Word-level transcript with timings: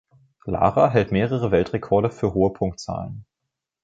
Lara 0.45 0.89
hält 0.89 1.11
mehrere 1.11 1.51
Weltrekorde 1.51 2.09
für 2.09 2.33
hohe 2.33 2.53
Punktzahlen. 2.53 3.23